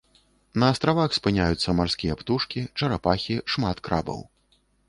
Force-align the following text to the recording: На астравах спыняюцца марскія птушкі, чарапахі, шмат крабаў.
На 0.63 0.69
астравах 0.75 1.17
спыняюцца 1.17 1.75
марскія 1.81 2.17
птушкі, 2.23 2.65
чарапахі, 2.81 3.39
шмат 3.57 3.77
крабаў. 3.91 4.19